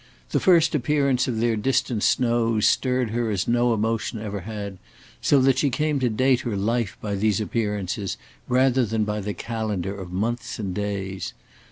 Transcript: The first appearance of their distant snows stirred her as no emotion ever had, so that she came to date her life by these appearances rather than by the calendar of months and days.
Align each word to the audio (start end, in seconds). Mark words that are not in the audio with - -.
The 0.31 0.39
first 0.39 0.73
appearance 0.73 1.27
of 1.27 1.37
their 1.39 1.55
distant 1.55 2.01
snows 2.01 2.65
stirred 2.65 3.11
her 3.11 3.29
as 3.29 3.47
no 3.47 3.71
emotion 3.71 4.19
ever 4.19 4.39
had, 4.39 4.79
so 5.21 5.39
that 5.41 5.59
she 5.59 5.69
came 5.69 5.99
to 5.99 6.09
date 6.09 6.39
her 6.39 6.57
life 6.57 6.97
by 7.01 7.13
these 7.13 7.39
appearances 7.39 8.17
rather 8.47 8.83
than 8.83 9.03
by 9.03 9.21
the 9.21 9.35
calendar 9.35 9.93
of 9.95 10.11
months 10.11 10.57
and 10.57 10.73
days. 10.73 11.33